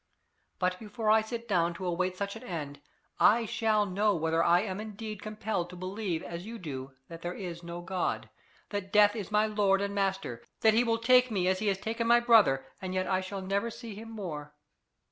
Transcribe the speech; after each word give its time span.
But 0.57 0.79
before 0.79 1.11
I 1.11 1.21
sit 1.21 1.47
down 1.47 1.75
to 1.75 1.85
await 1.85 2.17
such 2.17 2.35
an 2.35 2.41
end, 2.43 2.81
I 3.19 3.45
shall 3.45 3.85
know 3.85 4.15
whether 4.15 4.43
I 4.43 4.61
am 4.61 4.81
indeed 4.81 5.21
compelled 5.21 5.69
to 5.69 5.75
believe 5.75 6.23
as 6.23 6.43
you 6.43 6.57
do 6.57 6.93
that 7.07 7.21
there 7.21 7.35
is 7.35 7.61
no 7.61 7.81
God, 7.81 8.27
that 8.69 8.91
Death 8.91 9.15
is 9.15 9.29
my 9.29 9.45
lord 9.45 9.79
and 9.79 9.93
master, 9.93 10.41
that 10.61 10.73
he 10.73 10.83
will 10.83 10.97
take 10.97 11.29
me 11.29 11.47
as 11.47 11.59
he 11.59 11.67
has 11.67 11.77
taken 11.77 12.07
my 12.07 12.19
brother 12.19 12.65
and 12.81 12.95
yet 12.95 13.05
I 13.05 13.21
shall 13.21 13.43
never 13.43 13.69
see 13.69 13.93
him 13.93 14.09
more. 14.09 14.55